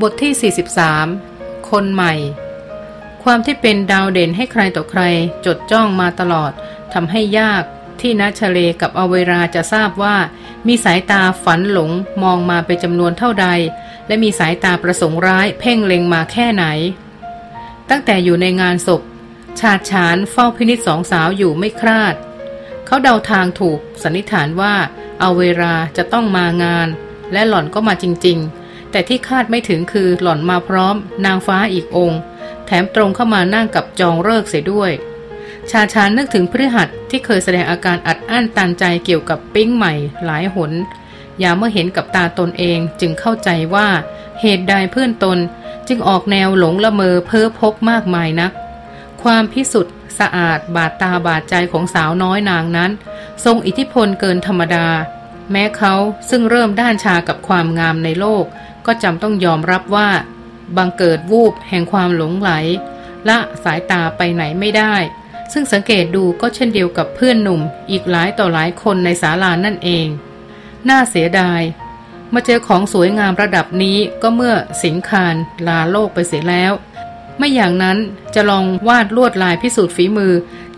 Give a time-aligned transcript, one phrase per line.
[0.00, 0.52] บทที่
[1.18, 2.14] 43 คนใหม่
[3.22, 5.02] ความที่เป็นดาวเด่นให้ใครต่อใคร
[5.46, 6.52] จดจ้องมาตลอด
[6.92, 7.62] ทำให้ยาก
[8.00, 10.16] ที่นัชเลกับอเวราจะทราบว่า
[10.66, 11.90] มีสายตาฝันหลง
[12.22, 13.48] มองมาเป็นจำนวนเท่าใด
[14.06, 16.64] และมีสายตาประสงค์ร้ายเพ่งเล็งมาแค่ไหน
[17.90, 19.02] ตั้งแต่อยู่ในงานศพ
[19.60, 22.14] ชาติฉานเฝ้าพินิษสองสาวอยู่ไม่คลาด
[22.86, 24.74] เขาเดาทางถูกสันนิษฐานว่า
[25.22, 26.88] อเวราจะต้องมางาน
[27.32, 28.61] และหล่อนก็มาจริง ๆ
[28.92, 32.20] แต่ที่คาดไม่ถึงคือหล่อนมาพร้อม นางฟ้าอีกองค์
[32.66, 34.92] แถมตรงเข้ามานั่งกับจองเลิกเสียด้วย
[35.70, 39.92] ชาชานึกถึงพฤหัสที่เคยแสดงอาการอัดอั้นตันใจเกี่ยวกับปิ้งใหม่
[40.24, 40.72] หลายหน
[41.42, 43.88] ยาเมื่อเห็นกับตาตนเองจึงเข้าใจว่า
[44.40, 45.38] เหตุใดเพื่อนตน
[45.88, 48.52] จึงออกแนวหลงละเมอเพ้อพกมากมายนัก
[49.22, 52.90] ความพิสุทธิ์สะอาดบาดตาบาดใจของสาวน้อยนางนั้น
[53.44, 54.86] ทรงอิทธิพลเกินธรรมดา
[55.50, 55.94] แม้เขา
[56.30, 58.44] ซึ่งเริ่มด้านชากับความงามในโลก
[58.86, 60.08] ก็จำต้องยอมรับว่า
[60.76, 62.50] บังเกิดวูบแห่งความหลงไหล
[63.28, 64.94] ละสายตาไปไหนไม่ได้
[65.52, 70.06] ซึ่งสังเกตดูก็เช่นเดียวกับเพื่อนหนุ่มอีกหลายต่อหลายคนในศาลานั่นเอง
[70.88, 71.62] น่าเสียดาย
[72.34, 74.54] มาเจอของสวยงามระดับนี้ก็เมื่อ
[74.84, 75.34] สิงคาร
[75.66, 76.72] ลาโลกไปเสียแล้ว
[77.38, 77.98] ไม่อย่างนั้น
[78.34, 80.32] จะลองวาดลวดลายพิสูจน์ฝีมือ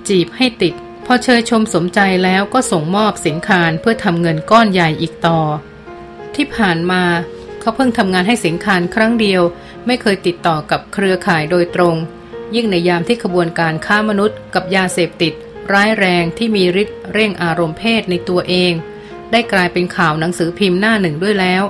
[0.09, 0.75] จีบให้ติด
[1.07, 5.41] พอเชยชมสมใจแล้วก็ส่งมอบสินคารเพื่อทำเงินก้อนใหญ่อีกต่อ
[6.34, 7.03] ที่ผ่านมา
[7.65, 9.43] เขาเพิ่งทำงานให้สิงคารครั้งเดียว
[9.87, 11.97] ไม่เคยติดต่อกับเครือข่ายโดยตรง
[12.55, 15.33] ยิ่งในยามที่ขบวนการค้ามนุษย์ กับยาเสพติด
[15.73, 18.73] ร้ายแรงที่มีฤทธิ์เร่งอารมณ์เพศในตัวเอง
[19.33, 21.65] ได้กลายเป็นข่าวหนังสือพิมพ์หน้าหนึ่งด้วยแล้ว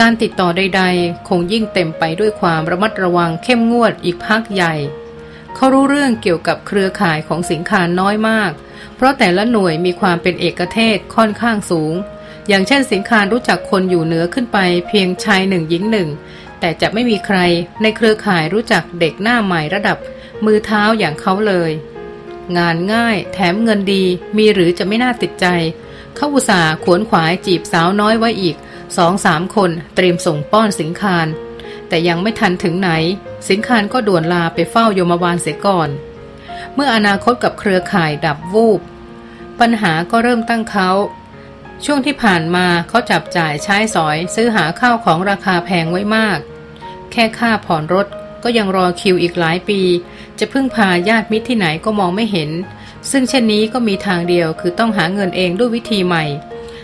[0.00, 4.74] การติดต่อใด ๆ คงยิ่งเต็มไปด้วยความระมัดระวังเข้มงวดอีกพักใหญ่
[5.54, 8.52] เขารู้เรื่องเกี่ยวกับเครือข่ายของสิงคารน้อยมาก
[8.96, 11.94] เพราะแต่ละหน่วยมีความเป็นเอกเทศค่อนข้างสูง
[12.50, 16.08] อย่างเช่นสิงคารรู้จักคนอยู่เหนือขึ้นไปเพียงชายหนึ่งหญิงหนึ่ง
[16.60, 17.38] แต่จะไม่มีใคร
[17.82, 19.98] ในเครือข่ายรู้จักเด็กหน้าใหม่ระดับ
[20.44, 21.70] มือเท้าอย่างเขาเลย
[22.58, 24.04] งานง่ายแถมเงินดี
[24.36, 25.46] มีหรือจะไม่น่าติดใจ
[26.16, 28.56] เขาอุตส่าห์ขวนขวายจีบสาวน้อยไว้อีก
[28.96, 31.26] สองสามคนเตรียมส่งป้อนสิงคาร
[31.88, 32.90] แต่ยังไม่ทันถึงไหน
[33.48, 35.88] สิงคารก็ด่วนลาไปเฝ้าโยมบาลเสียก่อน
[36.74, 38.80] เมื่ออนาคตกับเครือข่ายดับวูบ
[39.60, 40.90] ปัญหาก็เริ่มตั้งเขา
[41.84, 46.38] ช่วงที่ผ่านมาเขาจับจ่ายใช้สอยซื้อหาข้าวของราคาแพงไว้มาก
[47.12, 48.06] แค่ค่าผ่อนรถ
[48.42, 49.80] ก็ยังรอคิวอีกหลายปี
[50.38, 52.50] จะพึ่งพาญาติมิตรที่ไหนก็มองไม่เห็น
[53.10, 56.24] ซึ่งเช่นนี้ก็มีทางเดียวคือต้องหาเงินเองด้วยวิธีใหม่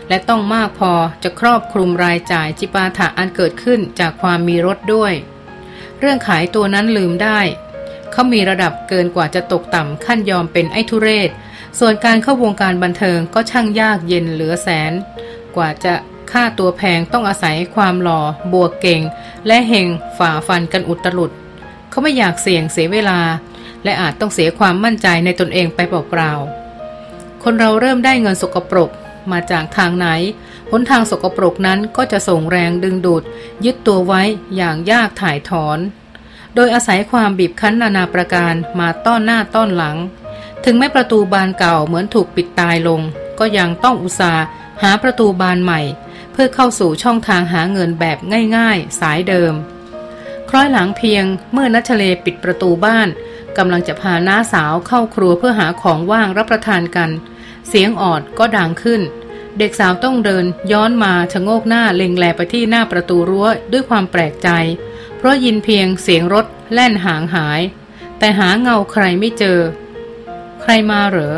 [0.09, 0.93] และต้องมากพอ
[1.23, 5.13] จะครอบคลุมรายจ่ายจิปาถะอันเกิดขึ้นจากความมีรถด้วย
[6.01, 7.41] เรื่องขายตัวนั้นลืมได้
[8.13, 11.31] เขามีระดับเกินกว่าจะตกต่ำขั้นยอมเป็นไอ้ทุเรศ
[11.79, 14.93] ส่วนการเข้าวงการบันเทิงก็ช่างยากเย็นเหลือแสน
[15.57, 15.95] กว่าจะ
[16.33, 18.21] ค่าตัวแพงต้องอาศัยความหล่อ
[18.53, 19.03] บวกเก่ง
[19.47, 19.87] และเฮง
[20.19, 21.31] ฝ่าฟันกันอุตรุด
[21.91, 23.21] เขาไม่อยากเสี่ยงเสียเวลา
[23.85, 28.91] และอาจต้องเสียความมั่นใจในตนเองไปเปล่าๆ คนเราเริ่มได้เงินสกปรก
[29.33, 30.07] มาจากทางไหน
[30.71, 33.23] หนทางสกปรกนั้นก็จะส่งแรงดึงดูด
[33.65, 34.23] ยึดตัวไว้
[34.57, 35.79] อย่างยากถ่ายถอน
[36.55, 39.97] โดยอาศัยความบีบคั้นนานาประการมาต้อนหน้าต้อนหลัง
[40.69, 43.01] ถึงแม้ประตูบานเก่าเหมือนถูกปิดตายลง
[43.39, 44.45] ก็ยังต้องอุตส่าห์
[44.83, 45.81] หาประตูบานใหม่
[46.33, 48.19] เพื่อเข้าสู่ช่องทางหาเงินแบบ
[48.57, 49.55] ง่ายๆ สายเดิม
[50.49, 53.09] คล้อยหลังเพียงเมื่อนัชเลปิดประตูบ้าน
[53.57, 57.11] กำลังจะพาน้าสาวเข้าครัวเพื่อหาของว่างรับประทานกัน
[57.69, 59.03] เสียงออดก็ดังขึ้น
[59.59, 64.49] เด็กสาวต้องเดินย้อนมาชะโงกหน้าเล็งแลไปที่หน้าประตูรั้วด้วยความแปลกใจ
[65.17, 67.61] เพราะยินเพียงเสียงรถแล่นห่างหาย
[68.19, 69.61] แต่หาเงาใครไม่เจอ
[70.69, 71.37] ใครมาเหรอ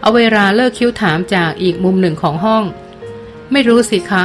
[0.00, 2.64] เอาเวลาเลิกคิ้วถามจากอีกมุมหนึ่งของห้อง
[3.52, 4.24] ไม่รู้สิคะ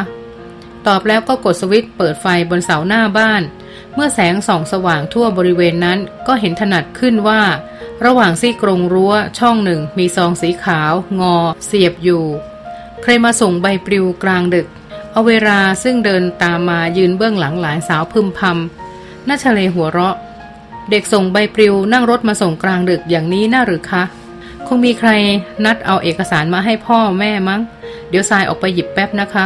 [0.88, 3.42] ตอบแล้วก็กดสวิตช์เปิดไฟบนเสาหน้าบ้าน
[3.94, 7.42] เมื่อแสงส่องสว่างทั่วบริเวณนั้นก็เห็นถนัดขึ้นว่า
[8.06, 12.24] ระหว่างซี่กรงรั้วช่องหนึ่ง มีซองสีขาว งอ เสียบอยู่
[13.02, 14.68] ใครมาส่งใบปลิวกลางดึก
[15.12, 20.16] เอาเวลาซึ่งเดินตามมายืนเบื้องหลังหลานสาวพึมพำน่าเฉลหัวเราะ
[20.90, 24.04] เด็กส่งใบปลิวนั่งรถมาส่งกลางดึกอย่างนี้น่าหรือคะ
[24.76, 25.12] งมีใคร
[25.66, 27.62] นัดเอาเอกสารมาให้พ่อแม่มั้ง
[28.10, 29.46] เดี๋ยวทรายออกไปหยิบแป๊บนะคะ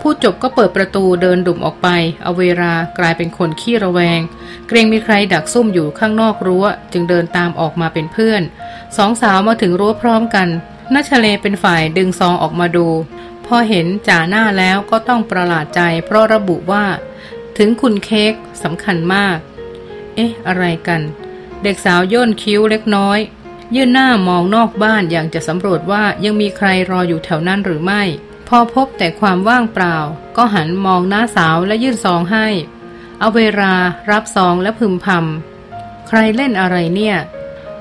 [0.00, 1.88] พูดจบก็เปิดประตูเดินดุ่มออกไป
[2.22, 4.20] เอาเวลากลายเป็นคนขี้ระแวง
[4.68, 8.42] เกรงมีใครดักซุ่มอยู่ข้างนอกรั้ว จึงเดินตามออกมาเป็นเพื่อน
[8.96, 10.48] สองสาวมาถึงรั้วพร้อมกัน
[10.94, 12.88] นัชเลเป็นฝ่ายดึงซองออกมาดู
[13.46, 16.84] พอเห็นจ่าหน้าแล้วก็ต้องประหลาดใจ เพราะระบุว่า
[17.58, 18.32] ถึงคุณเค้ก
[18.62, 19.36] สำคัญมาก
[20.14, 21.00] เอ๊ะ อะไรกัน
[21.62, 23.18] เด็กสาวย่นคิ้วเล็กน้อย
[23.74, 28.02] ยื่นหน้ามองนอกบ้านอย่างจะสำรวจว่ายังมีใครรออยู่แถวนั้นหรือไม่
[28.48, 29.96] พอพบแต่ความว่างเปล่า
[30.36, 32.46] ก็หันมองหน้าสาวและยื่นซองให้
[33.18, 33.74] เอาเวลา
[34.10, 37.16] รับซองและพึมพำใครเล่นอะไรเนี่ย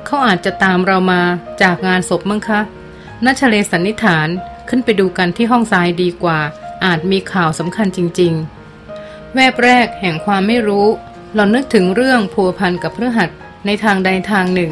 [0.05, 1.21] เขาอาจจะตามเรามา
[1.61, 2.61] จากงานศพมั้งคะ
[3.25, 4.27] นัชเลสันนิฐาน
[4.69, 6.39] ขึ้นไปดูกันที่ห้องทรายดีกว่า
[6.85, 8.33] อาจมีข่าวสำคัญจริง
[8.83, 10.87] ๆ แวบแรกแห่งความไม่รู้
[11.33, 13.29] หล่อนนึกถึงเรื่องพัวพันกับเพื่อหัด
[13.65, 14.71] ในทางใดทางหนึ่ง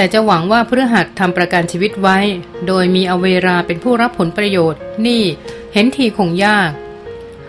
[0.00, 2.18] แต่จะหวังว่าเพื่อหัดทำประกันชีวิตไว้
[2.66, 5.22] โดยมีอเวราเป็นผู้รับผลประโยชน์ นี่
[5.72, 6.70] เห็นทีคงยาก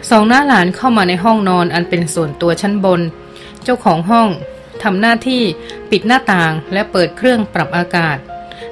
[0.09, 3.01] สองหน้าหลานเข้ามาในห้องนอนอันเป็นส่วนตัวชั้นบน
[3.63, 4.29] เจ้าของห้อง
[4.83, 5.43] ทำหน้าที่
[5.91, 8.17] ปิดหน้าต่างและเปิดเครื่องปรับอากาศ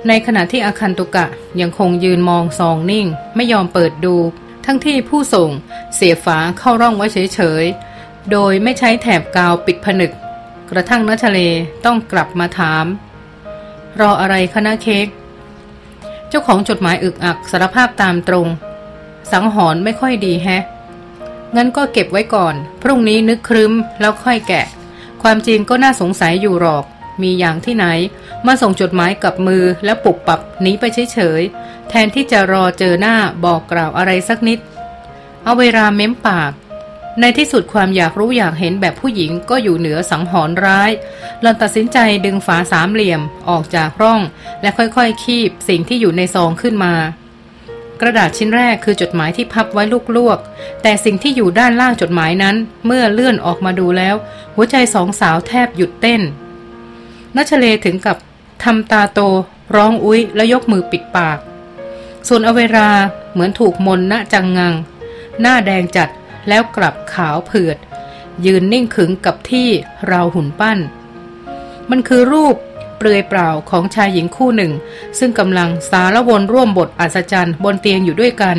[0.07, 1.27] ในขณะที่อาคันตุกะ
[1.61, 4.15] ยังคงยืนมองซองนิ่ง ไม่ยอมเปิดดู
[4.65, 5.49] ทั้งที่ผู้ส่ง
[5.95, 10.11] เสียฝาเข้าร่องไว้เฉยๆ โดยไม่ใช้แถบกาวปิดผนึก
[10.71, 11.39] กระทั่งนชเล
[11.85, 12.87] ต้องกลับมาถาม
[13.99, 15.07] รออะไรคณะเค้ก
[16.29, 18.47] เจ้าของจดหมายอึกอักสารภาพตามตรง
[19.31, 20.63] สังหรณ์ไม่ค่อยดีแฮะ
[21.55, 24.65] งั้นก็เก็บไว้ก่อน พรุ่งนี้นึกครึ้มแล้วค่อยแกะ
[25.23, 26.85] ความจริงก็น่าสงสัยอยู่หรอก
[27.21, 27.85] มีอย่างที่ไหน
[28.45, 30.83] มาส่งจดหมายกับมือแล้วปุบปับหนีไป
[31.13, 33.15] เฉยๆแทนที่จะรอเจอหน้า
[33.45, 34.59] บอกกล่าวอะไรสักนิด
[35.43, 36.51] เอาเวลาเม้มปาก
[37.21, 40.91] ในที่สุดความอยากรู้อยากเห็นแบบผู้หญิงก็อยู่เหนือสังหรณ์ร้าย
[41.41, 44.21] หลอนตัดสินใจดึงฝาสามเหลี่ยมออกจากร่อง
[44.61, 46.93] และค่อยๆคีบสิ่งที่อยู่ในซองขึ้นมา
[48.01, 49.83] กระดาษชิ้นแรกคือจดหมายที่พับไว้
[50.17, 52.55] ลวกๆ แต่สิ่งที่อยู่ด้านล่างจดหมายนั้น
[52.85, 54.15] เมื่อเลื่อนออกมาดูแล้ว
[54.55, 56.21] หัวใจสองสาวแทบหยุดเต้น
[57.35, 58.17] นัชเลถึงกับ
[58.63, 59.19] ทำตาโต
[59.75, 61.37] ร้องอุ้ยและยกมือปิดปาก
[62.27, 62.91] ส่วนอเวรา
[63.33, 64.73] เหมือนถูกมนณจังงัง
[65.41, 66.09] หน้าแดงจัด
[66.47, 67.77] แล้วกลับขาวเผือด
[68.45, 69.69] ยืนนิ่งขึงกับที่
[70.11, 70.79] ราวหุ่นปั้น
[71.89, 72.55] มันคือรูป
[72.97, 74.71] เปลือยเปล่าของชายหญิงคู่หนึ่ง
[75.19, 78.57] ซึ่งกำลังสารวนร่วมบทอัศจรรย์บนเตียงอยู่ด้วยกัน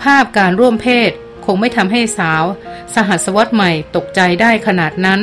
[0.00, 1.10] ภาพการร่วมเพศ
[1.44, 2.44] คงไม่ทำให้สาว
[2.94, 5.20] สหัสวรรษใหม่ตกใจได้ขนาดนั้น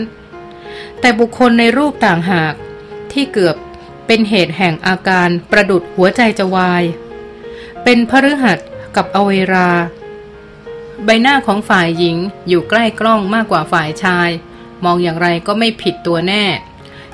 [0.99, 2.53] แต่บุคคลในรูปต่างหาก
[3.13, 3.55] ที่เกือบ
[4.07, 6.83] เป็นเหตุแห่งอาการประดุดหัวใจจะวาย
[7.83, 8.59] เป็นพฤหัส
[8.95, 9.69] กับอเวรา
[11.05, 12.17] ใบหน้าของฝ่ายหญิง
[12.47, 14.29] อยู่ใกล้กล้องมากกว่าฝ่ายชาย
[14.83, 16.45] มองอย่างไรก็ไม่ผิดตัวแน่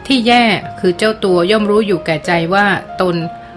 [0.05, 0.45] ที่แย่
[0.79, 2.67] คือเจ้าตัวย่อมรู้อยู่แก่ใจว่า
[3.01, 3.15] ตน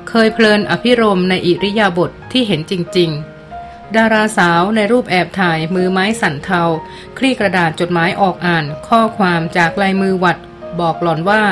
[0.08, 3.10] เคยเพลินอภิรมในอิริยาบถทที่เห็นจริง
[3.54, 6.62] ๆ ดาราสาวในรูปแอบถ่ายมือไม้สั่นเทา
[7.18, 10.36] คลี่กระดาษจดหมายออกอ่าน ข้อความจากลายมือวัด
[10.80, 11.42] บอกหล่อนว่า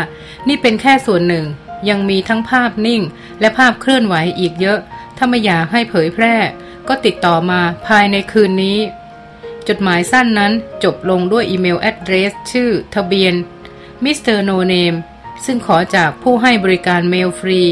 [0.48, 1.46] นี่เป็นแค่ส่วนหนึ่ง
[1.88, 3.02] ยังมีทั้งภาพนิ่ง
[3.40, 4.78] และภาพเคลื่อนไหวอีกเยอะ
[5.16, 6.36] ถ้าไม่อยากให้เผยแพร่
[6.88, 8.78] ก็ติดต่อมาภายในคืนนี้
[9.68, 10.52] จดหมายสั้นนั้น
[10.84, 13.34] จบลงด้วย email address ชื่อทะเบียน
[14.04, 14.94] Mister No Name
[15.44, 17.62] ซึ่งขอจากผู้ให้บริการเมลฟรี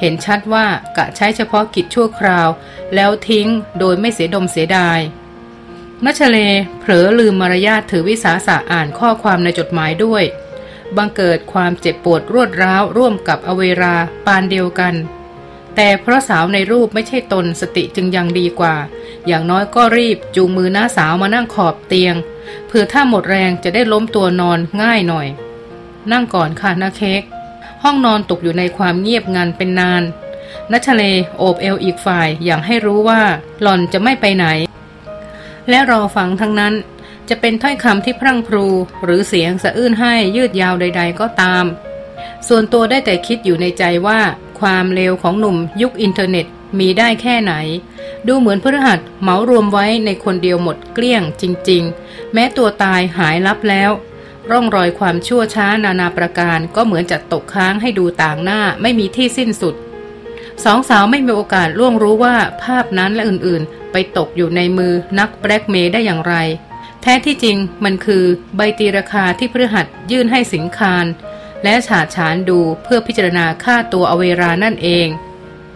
[0.00, 0.66] เห็นชัดว่า
[0.96, 2.48] กะใช้เฉพาะกิจชั่วคราว
[2.94, 4.98] แล้วทิ้งโดยไม่เสียดมเสียดาย
[6.04, 6.38] นัชเล
[6.80, 10.24] เผลอลืมมารยาทถือวิสาสะอ่านข้อความในจดหมายด้วย
[10.96, 13.96] บังเกิดความเจ็บปวดรวดร้าวร่วมกับอเวรา
[14.26, 14.94] ปานเดียวกัน
[15.80, 18.76] แต่เพราะสาวในรูปไม่ใช่ตนสติจึงยังดีกว่า
[19.26, 22.14] อย่างน้อยก็รีบจูงมือน้าสาวมานั่งขอบเตียง
[22.68, 25.26] เพื่อถ้าหมดแรงจะได้ล้มตัวนอนง่ายหน่อย
[26.12, 27.22] นั่งก่อนค่ะนาเค้ก
[27.82, 30.02] ห้องนอนตกอยู่ในความเงียบงันเป็นนาน
[30.72, 31.02] นัชเล
[31.38, 33.22] โอบเอวอีกฝ่ายอย่างให้รู้ว่า
[33.62, 34.46] หล่อนจะไม่ไปไหน
[35.68, 36.74] และรอฟังทั้งนั้น
[37.28, 38.66] จะเป็นถ้อยคำที่พรั่งพรู
[39.04, 41.64] หรือเสียงสะอื้นให้ยืดยาวใด ๆ ก็ตาม
[42.48, 44.20] ส่วนตัวได้แต่คิดอยู่ในใจว่า
[44.60, 46.46] ความเลวของหนุ่มยุคอินเทอร์เน็ต
[46.78, 47.54] มีได้แค่ไหน
[48.26, 53.90] ดูเหมือนพฤหัสเหมารวมไว้ในคนเดียวหมดเกลี้ยงจริง ๆ แม้ตัวตายหายลับแล้ว
[54.50, 59.74] ร่องรอยความชั่วช้านานาประการก็เหมือนจะตกค้างให้ดูต่างหน้าไม่มีที่สิ้นสุด
[60.64, 66.34] สองสาวไม่มีโอกาสล่วงรู้ว่าภาพนั้นและอื่นๆ ไปตกอยู่ในมือนักแบล็กเมย์ได้อย่างไร
[67.02, 68.24] แท้ที่จริงมันคือ
[68.56, 71.04] ใบตีราคาที่พฤหัสยื่นให้สิงคาร
[71.64, 75.08] และฉาดฉานดูเพื่อพิจารณาค่าตัวอเวรานั่นเอง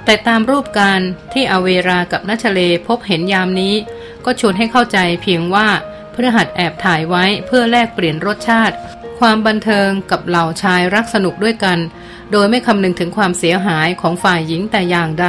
[0.04, 1.00] แต่ตามรูปการ
[1.32, 3.74] ที่อเวรากับนัชเลพบเห็นยามนี้
[4.24, 5.68] ก็ชวนให้เข้าใจเพียงว่า
[6.14, 8.76] พฤหัสแอบถ่ายไว้เพื่อแลกเปลี่ยนรสชาติ
[9.18, 11.78] ความบันเทิงกับเหล่าชายรักสนุกด้วยกัน
[12.32, 15.28] โดยไม่คำนึงถึงความเสียหายของฝ่ายหญิงแต่อย่างใด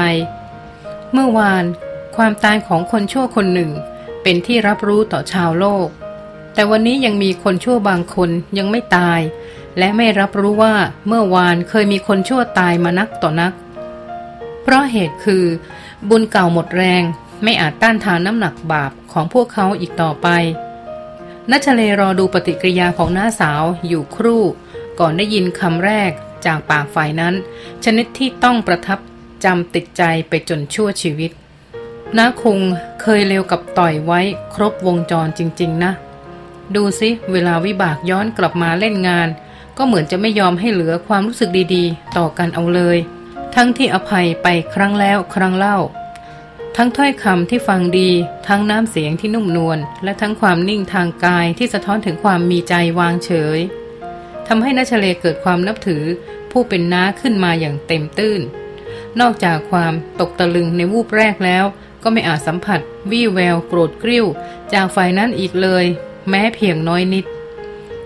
[1.13, 1.63] เมื่อวาน
[2.15, 3.71] ความตายของคนชั่วคนหนึ่ง
[4.23, 5.87] เป็นที่รับรู้ต่อชาวโลก
[6.53, 9.19] แต่วันนี้ยังมีคนชั่วบางคนยังไม่ตาย
[9.77, 10.75] และไม่รับรู้ว่า
[11.07, 13.53] เมื่อวานเคยมีคนชั่วตายมานักต่อนัก
[14.63, 15.45] เพราะเหตุคือ
[16.09, 17.03] บุญเก่าหมดแรง
[17.43, 20.27] ไม่อาจต้านทานน้ำหนักบาปของพวกเขาอีกต่อไป
[21.51, 24.43] นัชเลรอดูปฏิกิริยาของน้าสาวอยู่ครู่
[24.99, 26.11] ก่อนได้ยินคำแรก
[26.45, 27.33] จากปากฝ่ายนั้น
[27.83, 28.99] ชนิดที่ต้องประทับ
[29.45, 31.31] จำติดใจไปจนชั่วชีวิต
[32.17, 32.59] น้าคง
[33.01, 34.21] เคยเลวกับต่อยไว้
[34.53, 35.91] ครบวงจรจริง ๆ นะ
[36.75, 39.27] ดูสิเวลาวิบากย้อนกลับมาเล่นงาน
[39.77, 42.97] ก็เหมือนจะไม่ยอมให้เหลือความรู้สึกดีๆ ต่อกันเอาเลย
[43.55, 45.77] ทั้งที่อภัยไปครั้งแล้วครั้งเล่า
[46.77, 48.09] ทั้งถ้อยคำที่ฟังดี
[48.47, 53.59] ทั้งน้ำเสียงที่นุ่มนวลและทั้งความนิ่งทางกายที่สะท้อนถึงความมีใจวางเฉย
[54.47, 56.03] ทำให้นัชเลเกิดความนับถือ
[56.51, 58.41] ผู้เป็นน้าขึ้นมาอย่างเต็มตื้น
[59.19, 61.65] นอกจากความตกตะลึงในวูบแรกแล้ว
[62.03, 62.79] ก็ไม่อาจสัมผัส
[63.11, 64.25] วี่แววโกรธกริ้ว
[64.73, 65.85] จากฝ่ายนั้นอีกเลย
[66.29, 67.25] แม้เพียงน้อยนิด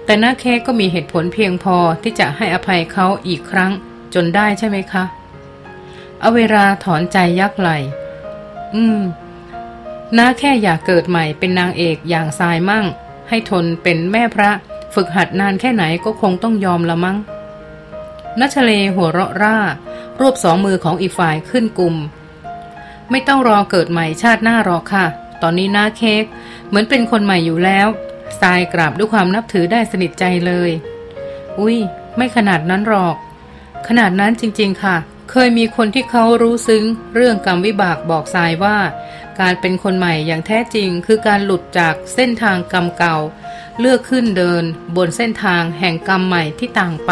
[0.07, 3.71] แต่น้าเค้กก็มีเหตุผลเพียงพอที่จะให้อภัยเขาอีกครั้ง
[4.13, 5.03] จนได้ใช่ไหมคะ
[6.19, 7.69] เอาเวลาถอนใจยักไหล
[8.75, 9.01] อืม
[10.17, 12.85] น้าแค่อยากเกิดใหม่เป็นนางเอกอย่างทรายมั่ง
[13.29, 14.51] ให้ทนเป็นแม่พระ
[14.93, 17.17] ฝึกหัดนานแค่ไหนก็คงต้องยอมละมั้ง
[18.39, 19.57] นัชเลหัวเราะร่า
[20.19, 21.95] รวบสองมือของอีกฝ่ายขึ้นกลุ่ม
[23.11, 25.05] ไม่ต้องรอเกิดใหม่ชาติหน้ารอค่ะ
[25.41, 26.23] ตอนนี้หน้าเค้ก
[26.67, 27.87] เหมือนเป็นคนใหม่อยู่แล้ว
[28.41, 30.72] ทรายกราบด้วยความนับถือได้สนิทใจเลย
[31.60, 31.77] อุ้ย
[32.17, 33.15] ไม่ขนาดนั้นหรอก
[33.88, 34.96] ขนาดนั้นจริงๆค่ะ
[35.31, 36.84] เคยมีคนที่เขารู้ซึ้ง
[37.15, 38.77] เรื่องกรรมวิบากบอกทรายว่า
[39.39, 43.17] การเป็นคนใหม่อย่างแท้จริง คือการหลุดจากเส้นทางกรรมเก่า
[43.79, 44.63] เลือกขึ้นเดิน
[44.96, 47.12] บนเส้นทางแห่งกรรมใหม่ที่ต่างไป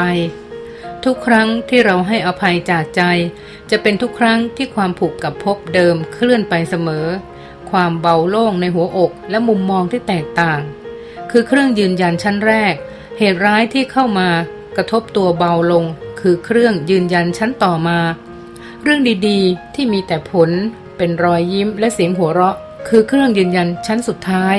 [1.04, 3.02] ทุกครั้งที่เราให้อภัยจากใจ
[3.72, 7.08] จะเป็นทุกครั้งที่ความผูกกับภพเดิมเคลื่อนไปเสมอ
[7.72, 10.62] ความเบาโล่งในหัวอกและมุมมองที่แตกต่าง
[11.32, 12.74] คือเครื่องยืนยันชั้นแรก
[13.18, 14.30] เหตุร้ายที่เข้ามา
[14.76, 15.86] กระทบตัวเบาลง
[16.20, 18.00] คือเครื่องยืนยันชั้นต่อมา
[18.84, 20.50] เรื่องดีๆ ที่มีแต่ผล
[20.98, 22.56] เป็นรอยยิ้มและเสียงหัวเราะ
[22.88, 24.56] คือเครื่องยืนยันชั้นสุดท้าย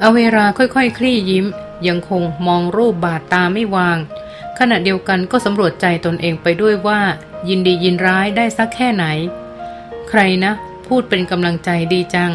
[0.00, 1.46] เอาเวลาค่อยๆคคลี่ยิ้ม
[1.88, 3.98] ยังคงมองรูปบาดตาไม่วาง
[4.58, 7.00] ขณะเดียวกันก็สำรวจใจตนเองไปด้วยว่า
[7.48, 9.04] ยินดียินร้ายได้สักแค่ไหน
[10.08, 10.52] ใครนะ
[10.86, 12.32] พูดเป็นกำลังใจดีจัง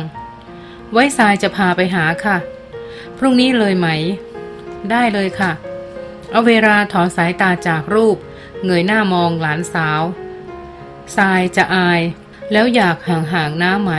[0.92, 2.38] ไว้ทรายจะพาไปหาค่ะ
[3.18, 3.88] พรุ่งนี้เลยไหม
[4.92, 5.52] ได้เลยค่ะ
[6.32, 8.18] เอาเวลาถอนสายตาจากรูป
[8.64, 10.02] เงยหน้ามองหลานสาว
[11.16, 12.02] ทรายจะอาย
[12.52, 13.92] แล้วอยากห่างๆหน้าไหม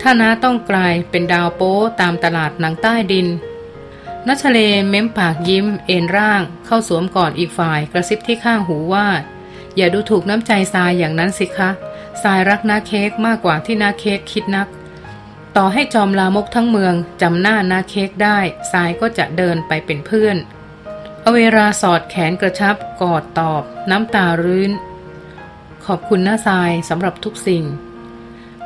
[0.00, 3.28] ถ้าน้าต้องกลายเป็นดาวโป๊ตามตลาดหนังใต้ดิน
[4.26, 4.58] นัชเล
[4.88, 9.08] เม้มปากยิ้ม เอ็นร่าง เข้าสวมกอดอีกฝ่ายกระซิบที่ข้างหูว่า
[9.76, 11.70] อย่าดูถูกน้ำใจทรายอย่างนั้นสิคะ
[12.22, 14.68] ทรายรักน้าเค้กมากกว่าที่น้าเค้กคิดนัก
[15.56, 18.38] ต่อให้จอมลามกทั้งเมืองจำหน้านาเค้กได้
[18.72, 20.36] ทรายก็จะเดินไปเป็นเพื่อน
[21.20, 24.70] เอาเวลาสอดแขนกระชับกอดตอบ น้ำตารื้น
[25.86, 27.64] ขอบคุณน้าทรายสำหรับทุกสิ่ง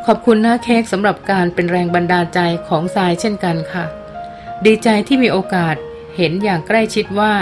[0.06, 3.84] ขอบคุณน้าเค้กสำหรับการเป็นแรงบันดาลใจของทรายเช่นกันค่ะ
[4.64, 5.74] ดีใจที่มีโอกาส
[6.16, 7.32] เห็นอย่างใกล้ชิดว่า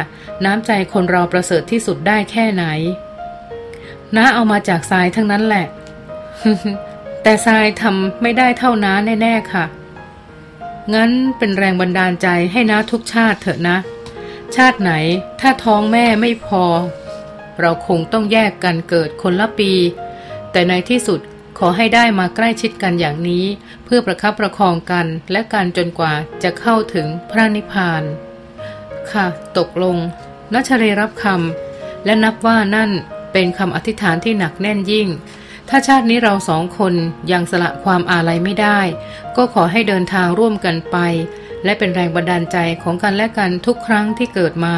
[0.45, 2.65] น้ำใจคนเราประเสริฐที่สุดได้แค่ไหน
[4.17, 5.67] น้าเอามาจากทรายทั้งนั้นแหละ
[7.27, 9.65] แต่ทรายทำไม่ได้เท่าน้าแน่ๆค่ะ
[10.95, 13.77] งั้นเป็นแรงบันดาลใจให้น้าทุกชาติเถอะนะ
[14.57, 14.93] ชาติไหน
[15.41, 16.65] ถ้าท้องแม่ไม่พอ
[17.61, 19.73] เราคงต้องแยกกันเกิดคนละปี
[20.53, 21.21] แต่ในที่สุด
[21.59, 23.45] ขอให้ได้มาใกล้ชิดกันอย่างนี้
[23.85, 28.03] เพื่อประคับประคองกันและกันจนกว่าจะเข้าถึงพระนิพพาน
[29.11, 29.27] ค่ะ
[29.59, 29.97] ตกลง
[30.55, 32.91] นัชเรรับคำและนับว่านั่น
[33.33, 35.09] เป็นคำอธิษฐานที่หนักแน่นยิ่ง
[35.69, 36.95] ถ้าชาตินี้เราสองคน
[37.33, 38.81] ยังสละความอาลัยไม่ได้
[39.37, 40.97] ก็ขอให้เดินทางร่วมกันไป
[41.65, 44.77] และเป็นแรงบันดาลใจของกันและกันทุกครั้งที่เกิดมา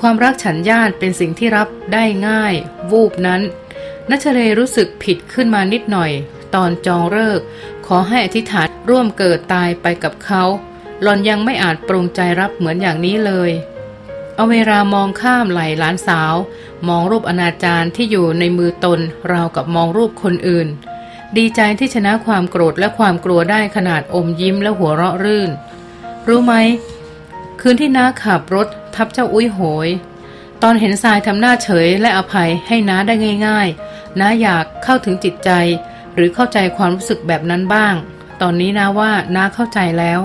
[0.00, 2.54] ความรักฉันญาติเป็นสิ่งที่รับได้ง่าย
[2.90, 3.40] วูบนั้น
[4.10, 6.12] นัชเลรู้สึกผิดขึ้นมานิดหน่อย
[6.54, 7.40] ตอนจองเลิก
[7.86, 10.42] ขอให้อธิษฐานร่วมเกิดตายไปกับเขา
[11.02, 13.50] หลอนยังไม่อาจปรงใจรับเหมือนอย่างนี้เลย
[14.34, 16.34] เอาเวลามองข้ามไหลหลานสาว
[16.88, 19.00] มองรูปอนาจารที่อยู่ในมือตน
[19.32, 20.68] ราวกับมองรูปคนอื่น
[21.36, 25.50] ดีใจที่ชนะความโกรธและความกลัวได้ขนาดอมยิ้มและหัวเราะรื่น
[26.28, 26.54] รู้ไหม
[27.60, 29.88] คืนที่น้าขับรถทับเจ้าอุ้ยโหย
[30.62, 33.14] ตอนเห็นทรายทำหน้าเฉยและอภัยให้น้าได้
[33.46, 35.50] ง่าย ๆ น้าอยากเข้าถึงจิตใจ
[36.14, 37.94] หรือเข้าใจความรู้สึกแบบนั้นบ้าง
[38.40, 40.20] ตอนนี้นะว่าน้าเข้าใจแล้ว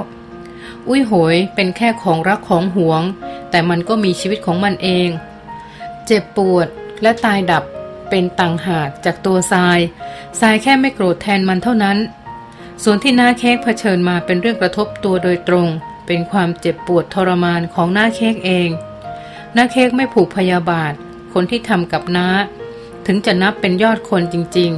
[0.88, 3.02] อุ้ยโหยเป็นแค่ของรักของหวง
[3.50, 5.10] แต่มันก็มีชีวิตของมันเอง
[6.08, 6.68] เจ็บปวด
[7.02, 7.64] และตายดับ
[8.10, 9.80] เป็นต่างหากจากตัวทราย
[10.40, 11.98] ทรายแค่ไม่โกรธแทนมันเท่านั้น
[12.84, 15.68] ส่วนที่น้าเค้กเผชิญมาเป็นเรื่องกระทบตัวโดยตรง
[16.08, 18.70] เป็นความเจ็บปวดทรมานของน้าเค้กเอง
[19.56, 20.94] น้าเค้กไม่ผูกพยาบาท
[21.34, 22.28] คนที่ทำกับน้า
[23.06, 24.72] ถึงจะนับเป็นยอดคนจริง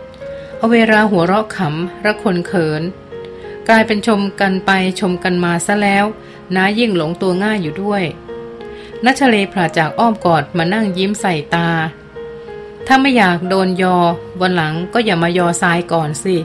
[0.00, 2.82] ๆ เอาเวลาหัวเราะขำระคนเขิน
[3.68, 4.70] กลายเป็นชมกันไป
[5.00, 6.04] ชมกันมาซะแล้ว
[6.56, 8.04] น้ายิ่งหลงตัวง่ายอยู่ด้วย
[9.04, 11.68] นัชเลผลาจากอ้อมกอดมานั่งยิ้มใส่ตา
[12.86, 13.96] ถ้าไม่อยากโดนยอ
[14.40, 16.36] วันหลังก็อย่ามายอทรายก่อนสิ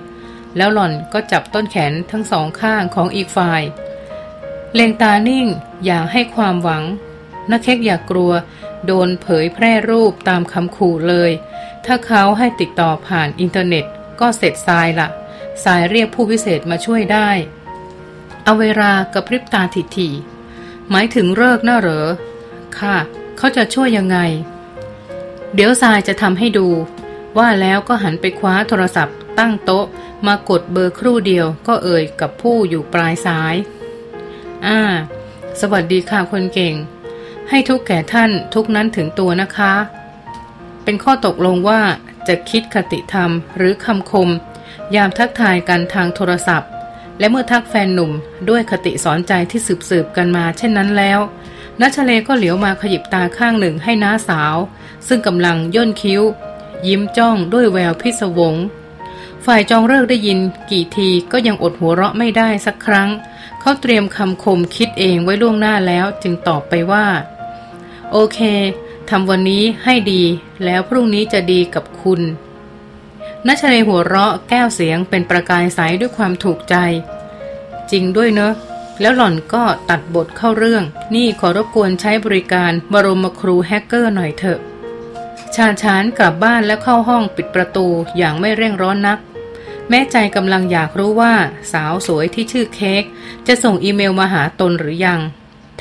[0.57, 3.61] แล้วหล่อนก็จับต้นแขนทั้งสองข้างของอีกฝ่าย
[4.73, 5.47] เลงตานิ่ง
[5.85, 6.83] อย่างให้ความหวัง
[7.51, 8.31] นักเค้กอย่ากกลัว
[8.85, 11.31] โดนเผยแพร่รูปตามคำขู่เลย
[11.85, 13.85] ถ้าเขาให้ติดต่อผ่านอินเทอร์เน็ต
[14.19, 15.07] ก็เสร็จทรายละ
[15.63, 17.29] สายเรียกผู้พิเศษมาช่วยได้
[18.43, 19.61] เอาเวลากระพริบตา
[19.97, 22.07] ถี่ๆหมายถึงเลิกน่าเหรอ
[22.79, 22.95] ค่ะ
[23.37, 24.17] เขาจะช่วยยังไง
[25.53, 26.67] เดี๋ยวทรายจะทำให้ดู
[27.37, 29.85] ว่าแล้วก็หันไปคว้าโทรศัพท์ ตั้งโต๊ะ
[30.27, 33.55] มากดเบอร์ครู่เดียวก็เอ่ยกับผู้อยู่ปลายซ้าย
[34.65, 34.79] อ่า
[35.59, 36.75] สวัสดีค่ะคนเก่ง
[37.49, 39.73] ให้ทุกแก่ท่านทุกนั้นถึงตัวนะคะ
[40.83, 41.81] เป็นข้อตกลงว่า
[42.27, 44.29] จะคิดคติธรรมหรือคำคม
[44.95, 46.69] ยามทักทายกันทางโทรศัพท์
[47.19, 48.11] และเมื่อทักแฟนหนุ่ม
[48.49, 51.19] ด้วยคติสอนใจที่สืบสืบกันมาเช่นนั้นแล้ว
[51.81, 54.55] นัชเลก็เหลียวมาขยิบตาข้างหนึ่งให้น้าสาว
[55.07, 56.21] ซึ่งกำลังย่นคิ้ว
[56.87, 58.55] ยิ้มจ้องด้วยแววพิศวง
[59.45, 60.39] ฝ่ายจองเลิกได้ยิน
[60.71, 63.09] กี่ทีก็ยังอดหัวเราะไม่ได้สักครั้ง
[63.59, 67.05] เขาเตรียมคำคมคิดเองไว้ล่วงหน้าแล้วจึงตอบไปว่า
[68.11, 68.39] โอเค
[69.09, 70.23] ทำวันนี้ให้ดี
[70.65, 72.21] แล้วพรุ่งนี้จะดีกับคุณ
[73.47, 76.75] นัชเลหัวเราะแก้วเสียงเป็นประกายใสด้วยความถูกใจ
[77.91, 78.53] จริงด้วยเนอะ
[79.01, 80.83] แล้วหล่อนก็ตัดบทเข้าเรื่อง
[81.15, 84.59] นี่ขอรบกวนใช้บริการบรมครูแฮกเกอร์หน่อยเถอะ
[85.55, 89.19] ชาชานกลับบ้านแล้วเข้าห้องปิดประตูอย่างไม่เร่งร้อนนัก
[89.89, 91.33] แม่ใจกำลังอยากรู้ว่า
[91.73, 93.03] สาวสวยที่ชื่อเค้ก
[93.47, 95.21] จะส่งอีเมลมาหาตนหรือยัง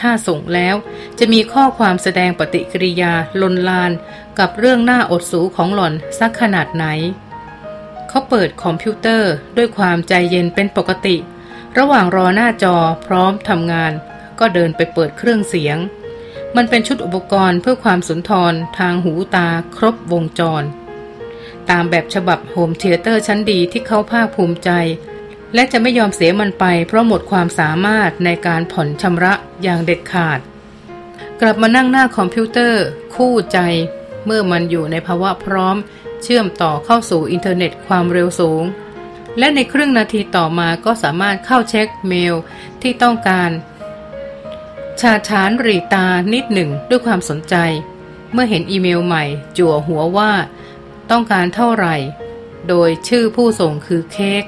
[0.01, 0.75] ถ้าส่งแล้ว
[1.19, 3.93] จะมีข้อความแสดงปฏิกิริยาลนลาน
[4.39, 6.87] กับเรื่องหน้าอดสูของหล่อนสักขนาดไหน
[8.09, 11.17] เขาเปิดคอมพิวเตอร์ด้วยความใจเย็นเป็นปกติ
[11.79, 12.77] ระหว่างรอหน้าจอ
[13.07, 13.93] พร้อมทำงาน
[14.39, 15.79] ก็เดินไปเปิดเครื่องเสียง
[16.57, 20.63] มันเป็นชุดอุปกรณ์เพื่อความสุนทรทางหูตาครบวงจร
[21.71, 24.71] ตามแบบฉบับ home theater ชั้นดีที่เขาภาคภูมิใจ
[25.55, 30.41] และจะไม่ยอมเสียมันไปเพราะหมดความสามารถในการผ่อนชำระอย่างเด็ดขาด
[31.41, 32.83] กลับมานั่งหน้าคอมพิวเตอร์
[33.15, 33.59] คู่ใจ
[34.27, 35.77] เมื่อมันอยู่ในภาวะพร้อม
[36.23, 38.63] เชื่อมต่อเข้าสู่อินเทอร์เน็ตความเร็วสูง
[39.39, 42.35] และในครึ่งนาทีต่อมาก็สามารถเข้าเช็คเมล
[42.83, 43.51] ที่ต้องการ
[45.01, 47.55] ชาชานรีตานิดหนึ่งด้วยความสนใจ
[48.33, 49.25] เมื่อเห็นอีเมลใหม่
[49.59, 50.33] จั่วหัวว่า
[51.11, 51.97] ต้องการเท่าไหร่
[52.69, 54.45] โดยชื่อผู้ส่งคือเค้ก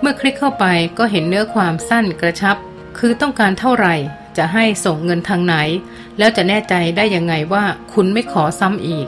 [0.00, 0.64] เมื่อคลิกเข้าไป
[0.98, 2.56] ก็เห็นเนื้อความสั้นกระชับ
[2.98, 3.94] คือต้องการเท่าไหร่
[4.36, 5.54] จะให้ส่งเงินทางไหน
[6.18, 9.06] แล้วจะแน่ใจได้ยังไงว่าคุณไม่ขอซ้ำอีก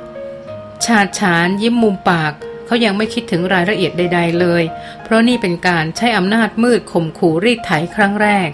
[0.84, 2.32] ชาชานยิ้มมุมปาก
[2.68, 4.62] เขายังไม่คิดถึงรายละเอียดใด ๆ เลย
[5.02, 8.50] เพราะนี่เป็นการใช้อำนาจมืดข่มขู่รีดไถครั้งแรก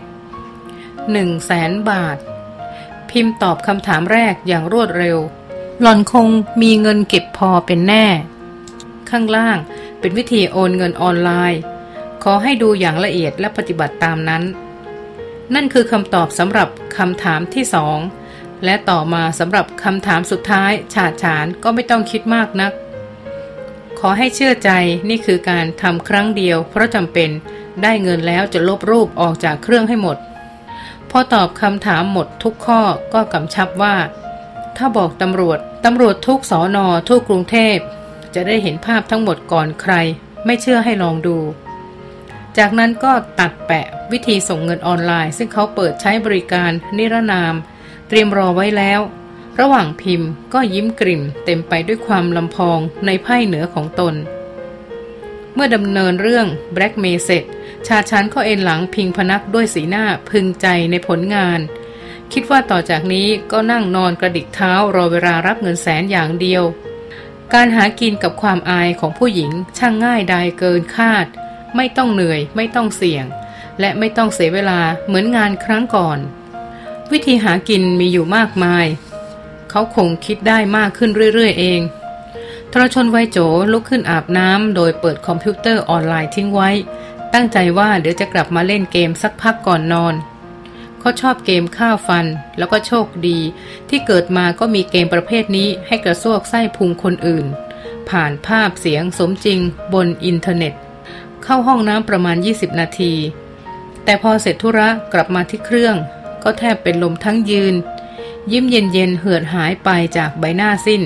[1.12, 2.16] หนึ่งแสนบาท
[3.10, 5.18] พิมพ์ตอบคำถามแรกอย่างรวดเร็ว
[5.80, 6.28] หล่อนคง
[6.62, 8.06] มีเงินเก็บพอเป็นแน่
[9.10, 9.58] ข้างล่าง
[10.00, 11.60] เป็นวิธีโอนเงินออนไลน์
[12.22, 14.42] ขอให้ดูอย่างละเอียดและปฏิบัติตามนั้น
[15.54, 17.98] นั่นคือคำตอบสำหรับคำถามที่สอง
[18.64, 22.72] และต่อมาสำหรับคำถามสุดท้าย ฉาดฉานก็ไม่ต้องคิดมากนัก
[24.06, 24.70] อให้เชื่อใจ
[25.08, 27.30] นี่คือการทำครั้งเดียว เพราะจำเป็น
[27.82, 30.16] ได้เงินแล้วจะลบรูปออกจากเครื่องให้หมด
[31.10, 32.80] พอตอบคำถามหมดทุกข้อ
[33.14, 33.96] ก็กำชับว่า
[34.76, 37.78] ถ้าบอกตำรวจตำรวจทุกสอนอทุกกรุงเทพ
[38.34, 39.94] จะได้เห็นภาพทั้งหมดก่อนใคร
[40.44, 41.38] ไม่เชื่อให้ลองดู
[42.58, 47.54] จากนั้นก็ตัดแปะวิธีส่งเงินออนไลน์ ซึ่งเขาเปิดใช้บริการนิรนาม
[48.08, 49.00] เตรียมรอไว้แล้ว
[49.60, 54.14] ระหว่างพิมพ์ก็ยิ้มกริ่มเต็มไปด้วยความลำพองในไพ่เหนือของตน
[55.54, 57.44] เมื่อดำเนินเรื่องแบล็กเมเสร็จ
[57.86, 61.60] ชาชันก็เอ็นหลังพิงพนักด้วยสีหน้าพึงใจในผลงาน
[62.32, 66.62] คิดว่าต่อจากนี้ก็นั่งนอนกระดิกเท้ารอเวลารับเงินแสนอย่างเดียว
[67.54, 71.26] การหากินกับความอายของผู้หญิงช่างง่ายดายเกินคาด
[71.76, 73.24] ไม่ต้องเหนื่อยไม่ต้องเสี่ยง
[73.80, 76.18] และไม่ต้องเสียเวลาเหมือนงานครั้งก่อน
[77.12, 78.86] วิธีหากินมีอยู่มากมาย
[79.76, 81.80] เขาคงคิดได้มากขึ้นเรื่อย ๆ เอง
[82.72, 83.38] ทรชนวัยโจ๋
[83.72, 86.70] ลุกขึ้นอาบน้ำโดยเปิดคอมพิวเตอร์ออนไลน์ทิ้งไว้
[87.34, 90.14] ตั้งใจว่าเดี๋ยวจะกลับมาเล่นเกมสักพักก่อนนอน
[91.00, 92.26] เขาชอบเกมฆ่าฟัน
[92.58, 93.38] แล้วก็โชคดี
[93.88, 97.46] ที่เกิดมาก็มีเกมประเภทนี้ให้กระซวกไส้พุงคนอื่น
[98.08, 99.60] ผ่านภาพเสียงสมจริง
[99.94, 100.74] บนอินเทอร์เน็ต
[101.44, 103.12] เข้าห้องน้ำประมาณ 20 นาที
[104.04, 105.96] แต่พอเสร็จธุระกลับมาที่เครื่อง
[106.42, 107.76] ก็แทบเป็นลมทั้งยืน
[108.52, 111.02] ยิ้มเย็นๆเหือดหายไปจากใบหน้าสิ้น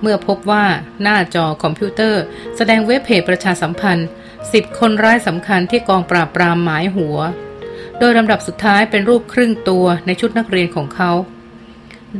[0.00, 0.64] เมื่อพบว่า
[1.02, 2.22] หน้าจอคอมพิวเตอร์
[2.56, 4.08] แสดงเว็บเพจประชาสัมพันธ์
[4.52, 7.18] สิบคนร้ายสำคัญที่กองปราบปรามหมายหัว
[7.98, 11.12] โดยลำดับสุดท้ายเป็นรูปครึ่งตัวในชุดนักเรียนของเขา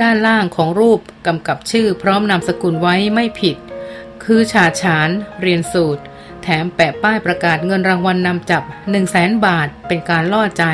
[0.02, 3.56] ด้านล่างของรูปกำกับชื่อพร้อมนามสกุลไว้ไม่ผิด
[4.24, 5.08] คือชาฉาน
[5.40, 6.02] เรียนสูตร
[6.42, 10.64] แถมแปะป้ายประกาศเงินรางวัลนนำจับ 1 0 0 0 0แสนบาทเป็นการล่อใจ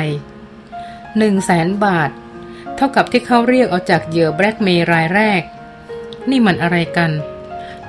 [1.17, 2.09] หนึ่งแสนบาท
[2.77, 5.41] เท่ากับที่เขาเรียกเอาจากเหยื่อแบล็กเมย์รายแรก
[6.29, 7.11] นี่มันอะไรกัน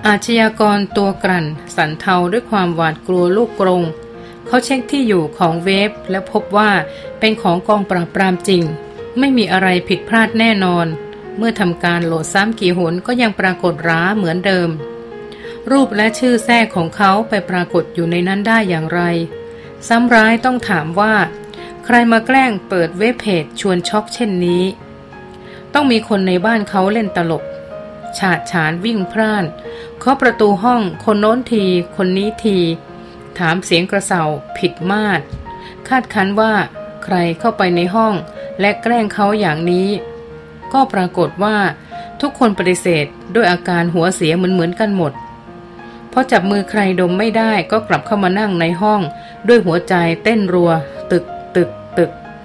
[0.07, 1.47] อาชญากรตัวกลั่น
[1.77, 3.83] สันเทาด้วยความหวาดกลัวลูกกรง
[4.47, 6.71] เขาเช็คที่อยู่ของเวฟและพบว่า
[7.19, 8.63] เป็นของกองปราบปรามจริง
[9.19, 10.87] ไม่มีอะไรผิดพลาดแน่นอน
[11.37, 14.71] เมื่อทำการโหลดซ้ำกี่หนก็ยังปรากฏร้าเหมือนเดิม
[15.71, 19.01] รูปและชื่อแท้ของเขาไปปรากฏอยู่ในนั้นได้อย่างไร
[19.89, 21.15] ซ้ำร้ายต้องถามว่า
[21.91, 24.65] ใครมาแกล้งเปิดเว็บเพจชวนช็อกเช่นนี้
[25.75, 27.45] ต้องมีคนในบ้านเขาเล่นตลก
[28.19, 29.45] ฉาดฉานวิ่งพร่าน
[29.99, 31.65] เคาะประตูห้องคนโน้นที
[31.97, 32.59] คนนี้ที
[33.39, 34.23] ถามเสียงกระเสา
[34.59, 35.21] ผิดมาด
[35.89, 36.53] คาดคันว่า
[37.05, 38.15] ใครเข้าไปในห้อง
[38.61, 39.89] และแกล้งเขาอย่างนี้
[40.73, 41.57] ก็ปรากฏว่า
[42.21, 45.13] ทุกคนปฏิเสธด้วยอาการหัวเสียเหมือนเหมือนกันหมด
[46.13, 49.01] พอจับมือใครดมไม่ได้ก็กลับเข้ามานั่งในห้อง
[49.49, 50.73] ด้วยหัวใจเต้นรัว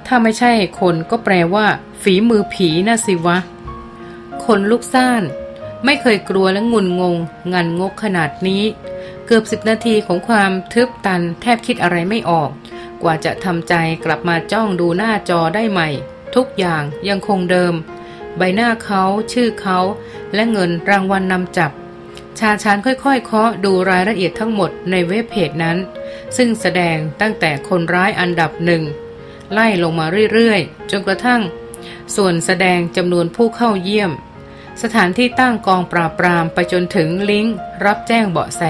[0.08, 1.66] ถ้าไม่ใช่คนก็แปลว่า
[2.02, 3.38] ฝีมือผีน่ะสิวะ
[4.46, 5.24] คนลุกซ่าน
[5.86, 7.16] ไม่เคยกลัวและงุนงง
[7.54, 8.64] งันงกขนาดนี้
[9.26, 12.50] เกือบสิบนาทีของความทึบตันแทบคิดอะไรไม่ออก
[13.04, 13.74] กว่าจะทำใจ
[14.06, 15.90] กลับมาจ้องดูหน้าจอได้ใหม่
[16.36, 17.74] ทุกอย่างยังคงเดิม
[18.38, 19.80] ใบหน้าเขาชื่อเขา
[20.34, 21.72] และเงินรางวัลนนำจับ
[22.40, 25.78] ชาชานค่อยๆ เคาะดูรายละเอียดทั้งหมดในเว็บเพจนั้น
[26.38, 28.84] ซึ่งแสดงตั้งแต่คนร้ายอันดับหนึ่ง
[29.52, 31.42] ไล่ลงมาเรื่อยๆ จนกระทั่ง
[32.16, 34.12] ส่วนแสดงจำนวนผู้เข้าเยี่ยม
[34.82, 38.64] สถานที่ตั้งกองปราบปรามไปจนถึงลิงก์รับแจ้งเบาะแส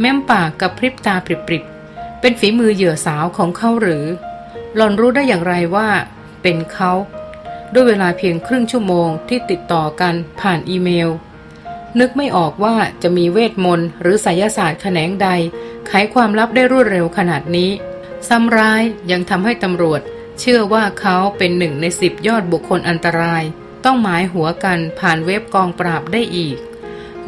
[0.00, 4.04] แม้มปากกับพริบตาปริบๆ เป็นฝีมือเหยื่อสาวของเขาหรือ
[4.74, 5.88] หล่อนรู้ได้อย่างไรว่า
[6.42, 6.92] เป็นเขา
[7.72, 11.10] ด้วยเวลาเพียงครึ่งชั่วโมงที่ติดต่อกันผ่านอีเมล
[12.00, 15.28] นึกไม่ออกว่าจะมีเวทมนต์หรือไสยศาสตร์แขนงใด
[15.86, 17.70] ไขความลับได้รวดเร็วขนาดนี้
[18.28, 20.00] ซ้ำร้ายยังทำให้ตำรวจ
[20.40, 23.44] เชื่อว่าเขาเป็นหนึ่งในสิบยอดบุคคลอันตราย
[23.84, 26.58] ต้องหมายหัวกันผ่านเว็บกองปราบได้อีก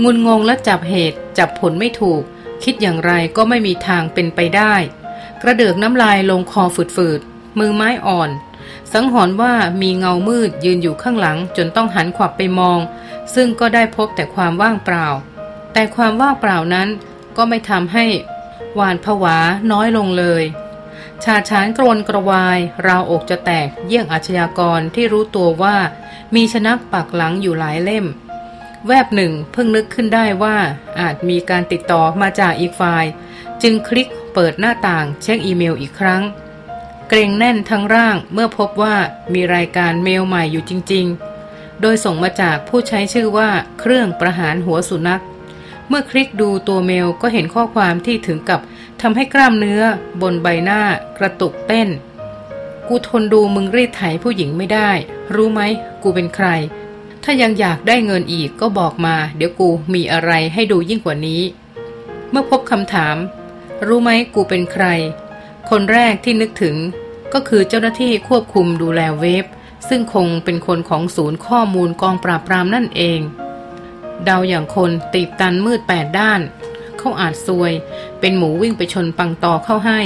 [0.02, 2.22] งุนงงและจับเหตุจับผลไม่ถูก
[2.64, 4.74] คิดอย่างไรก็ไม่มีทางเป็นไปได้
[5.42, 6.62] กระเดือกน้ำลายลงคอ
[6.96, 8.30] ฝืดๆ มือไม้อ่อน
[8.92, 12.78] สังหรณ์ว่ามีเงามืดยืนอยู่ข้างหลังจนต้องหันขวับไปมอง
[13.34, 15.06] ซึ่งก็ได้พบแต่ความว่างเปล่า
[15.72, 16.88] แต่ความว่างเปล่านั้น
[17.36, 18.06] ก็ไม่ทำให้
[18.74, 19.36] หวานผวา
[19.72, 20.42] น้อยลงเลย
[21.24, 25.76] ชาชานกรนกระวายราวอกจะแตกเยี่ยงอาชญากรที่รู้ตัวว่า
[26.34, 28.06] มีชนักปักหลังอยู่หลายเล่ม
[28.86, 30.56] แวบหนึ่งเพิ่งนึกขึ้นได้ว่า
[31.00, 33.04] อาจมีการติดต่อมาจากอีกฝ่าย
[33.62, 36.22] จึงคลิกเปิดหน้าต่างเช็คอีเมลอีกครั้ง
[37.08, 38.96] เกรงแน่นทั้งร่างเมื่อพบว่า
[39.34, 41.06] มีรายการเมลใหม่อยู่จริง
[41.44, 45.22] ๆ โดยส่งมาจากผู้ใช้ชื่อว่าเครื่องประหารหัวสุนัข
[45.88, 48.60] เมื่อคลิกดูตัวเมลก็เห็นข้อความที่ถึงกับ
[49.00, 49.82] ทำให้กล้ามเนื้อ
[50.22, 50.80] บนใบหน้า
[51.18, 51.88] กระตุกเต้น
[52.88, 54.90] กูทนดูมึงรีดไถผู้หญิงไม่ได้
[55.34, 55.60] รู้ไหม
[56.02, 56.48] กูเป็นใคร
[57.22, 61.42] ถ้ายังอยากได้เงินอีกก็บอกมา เดี๋ยวกูมีอะไรให้ดูยิ่งกว่านี้
[62.30, 63.16] เมื่อพบคำถาม
[63.86, 64.84] รู้ไหมกูเป็นใคร
[65.70, 66.76] คนแรกที่นึกถึง
[67.32, 69.44] ก็คือเจ้าหน้าที่ควบคุมดูแลเว็บ
[69.88, 73.20] ซึ่งคงเป็นคนของศูนย์ข้อมูลกองปราบปรามนั่นเอง
[74.24, 76.40] เดาอย่างคนตีบตันมืดแปดด้าน
[77.04, 77.72] เขาอาจซวย
[78.20, 80.00] เป็นหมูวิ่งไปชนปังตอเข้าให้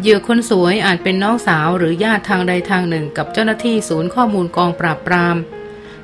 [0.00, 5.36] เหยื่อคนสวยอาจเป็นน้องสาวหรือญาติทางใดทางหนึ่งกับเจ้าหน้าที่ศูนย์ข้อมูลกองปราบปราม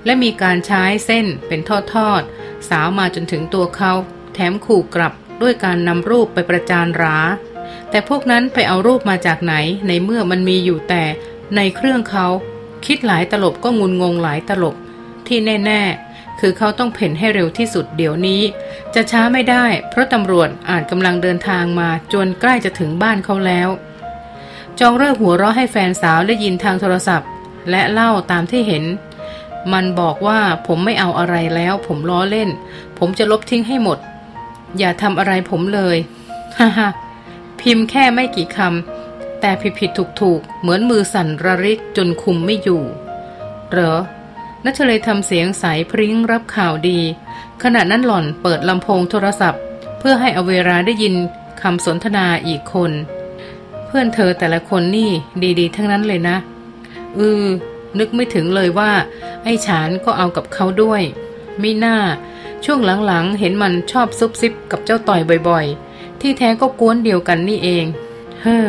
[0.05, 1.61] และมีการใช้เส้นเป็น
[1.95, 3.93] ทอดๆ สาวมาจนถึงตัวเขา
[4.35, 7.19] แถมขู่กลับด้วยการนำรูปไปประจานร้า
[7.91, 9.55] แต่พวกนั้นไปเอารูปมาจากไหน
[9.89, 11.03] ในเมื่อมันมีอยู่แต่
[11.57, 12.27] ในเครื่องเขา
[12.87, 14.77] คิดหลายตลบก็งุนงงหลายตลบ
[15.27, 18.43] ที่แน่ ๆ คือเขาต้องเพ่นให้เร็วที่สุดเดี๋ยวนี้
[18.95, 23.69] จะช้าไม่ได้ เพราะตำรวจอาจกำลังเดินทางมาจนใกล้จะถึงบ้านเขาแล้ว
[24.81, 27.29] จองเลิกหัวเราะให้แฟนสาวได้ยินทางโทรศัพท์
[27.71, 28.85] และเล่าตามที่เห็น
[29.73, 32.49] มันบอกว่าผมไม่เอาอะไรแล้ว ผมล้อเล่น
[32.99, 33.99] ผมจะลบทิ้งให้หมด
[34.79, 35.97] อย่าทำอะไรผมเลย
[36.59, 36.89] ฮ่าฮ่า
[37.61, 42.83] พิมพ์แค่ไม่กี่คำแต่ผิดผิดถูกถูกเหมือนมือสั่นระริกจนคุมไม่อยู่
[43.71, 43.97] เหรอ
[44.65, 46.99] นัชเลยทำเสียงใสพริ้งรับข่าวดี
[47.63, 49.63] ขณะนั้นหล่อนเปิดลำโพงโทรศัพท์
[49.99, 51.15] เพื่อให้อเวราได้ยิน
[51.63, 52.93] คำสนทนาอีกคน
[53.87, 55.11] เพื่อนเธอแต่ละคนนี่
[55.59, 56.37] ดีๆ ทั้งนั้นเลยนะ
[57.19, 57.45] อือ
[57.99, 58.93] นึกไม่ถึงเลยว่า
[59.45, 61.03] ไอ้ฉานก็เอากับเขาด้วย
[61.63, 61.97] มิน่า
[62.65, 67.85] ช่วงหลังๆ เห็นมันชอบซุบซิบกับเจ้าต่อยบ่อยๆ ที่แท้ก็กวนเดียวกันนี่เอง
[68.43, 68.67] เฮ้อ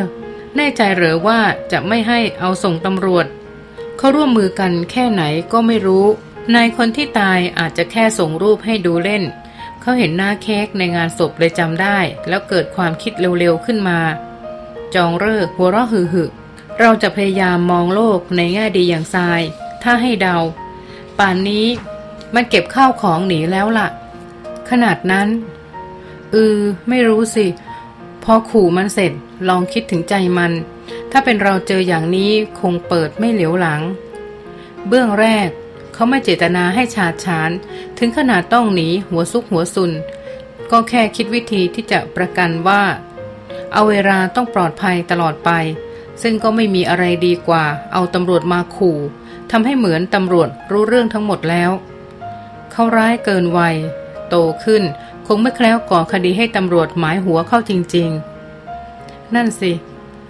[0.56, 1.38] แน่ใจเหรอว่า
[1.72, 3.26] จะไม่ให้เอาส่งตำรวจ
[3.98, 6.06] เขาร่วมมือกันแค่ไหนก็ไม่รู้
[6.54, 9.24] นายคนที่ตายอาจจะแค่ส่งรูปให้ดูเล่น
[9.80, 13.98] เขาเห็นหน้าเค้กในงานศพเลยจำได้ แล้วเกิดความคิดเร็วๆขึ้นมา
[14.94, 16.28] จองเลิกหัวเราะหึ่
[16.80, 19.40] เราจะพยายามมองโลกในแง่ดีอย่างทราย
[19.82, 20.36] ถ้าให้เดา
[21.18, 21.66] ป่านนี้
[22.34, 23.88] มันเก็บข้าวของหนีแล้วล่ะ
[24.70, 25.28] ขนาดนั้น
[26.32, 27.46] เออไม่รู้สิ
[28.24, 29.12] พอขู่มันเสร็จ
[29.48, 30.52] ลองคิดถึงใจมัน
[31.16, 33.82] ถ้าเป็นเราเจออย่างนี้คงเปิดไม่เหลียวหลัง
[34.88, 35.48] เบื้องแรก
[35.94, 37.50] เขาไม่เจตนาให้ฉาดฉาน
[37.98, 39.92] ถึงขนาดต้องหนีหัวซุกหัวซุน
[40.70, 42.82] ก็แค่คิดวิธีที่จะประกันว่า
[43.72, 45.50] เอาเวลาต้องปลอดภัยตลอดไป
[46.22, 48.98] ซึ่งก็ไม่มีอะไรดีกว่า เอาตำรวจมาขู่
[49.50, 51.70] ทำให้เหมือนตำรวจรู้เรื่องทั้งหมดแล้ว
[52.72, 53.76] เขาร้ายเกินวัย
[54.28, 54.82] โตขึ้น
[55.26, 58.08] คงไม่แคล้วก่อคดีให้ตำรวจหมายหัวเข้าจริง
[58.70, 59.72] ๆ นั่นสิ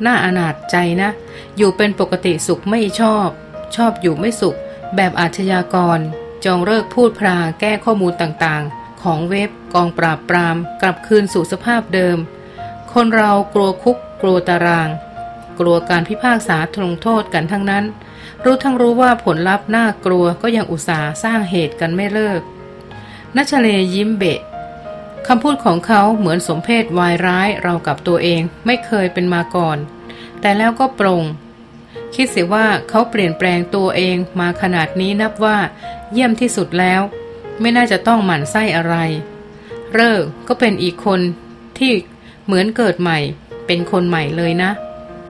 [0.06, 1.10] น่าอนาจใจนะ
[1.56, 3.28] อยู่เป็นปกติสุขไม่ชอบ
[3.76, 4.56] ชอบอยู่ไม่สุข
[4.96, 5.98] แบบอาชญากร
[6.44, 12.18] จองเลิกพูดพราแก้ข้อมูลต่างๆ ของเว็บกองปราบปราม กลับคืนสู่สภาพเดิม
[12.92, 14.88] คนเรากลัวคุก กลัวตาราง
[15.60, 17.84] กลัวการพิพากษาทลงโทษกันทั้งนั้น
[18.44, 22.40] รู้ทั้งรู้ว่าผลลัพธ์น่ากลัวก็ยังอุตส่าห์สร้างเหตุกันไม่เลิก
[23.36, 24.40] นัชเลยิ้มเบะ
[25.26, 29.78] คำพูดของเขาเหมือนสมเพศวายร้ายเรากับตัวเองไม่เคยเป็นมาก่อน
[30.44, 31.24] แต่แล้วก็ปรง
[32.14, 35.58] คิดเสียว่าเขาเปลี่ยนแปลงตัวเองมาขนาดนี้นับว่า
[36.12, 37.00] เยี่ยมที่สุดแล้ว
[37.60, 38.94] ไม่น่าจะต้องหมั่นไส้อะไร
[39.94, 41.20] เลิกก็เป็นอีกคน
[41.78, 41.92] ที่
[42.44, 43.18] เหมือนเกิดใหม่
[43.66, 44.70] เป็นคนใหม่เลยนะ